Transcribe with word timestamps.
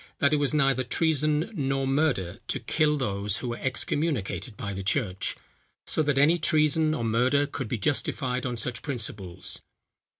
that 0.17 0.33
it 0.33 0.37
was 0.37 0.51
neither 0.51 0.81
treason 0.83 1.51
nor 1.53 1.85
murder 1.85 2.39
to 2.47 2.59
kill 2.59 2.97
those, 2.97 3.37
who 3.37 3.49
were 3.49 3.59
excommunicated 3.59 4.57
by 4.57 4.73
the 4.73 4.81
church. 4.81 5.35
So 5.85 6.01
that 6.01 6.17
any 6.17 6.39
treason 6.39 6.95
or 6.95 7.03
murder 7.03 7.45
could 7.45 7.67
be 7.67 7.77
justified 7.77 8.43
on 8.43 8.57
such 8.57 8.81
principles. 8.81 9.61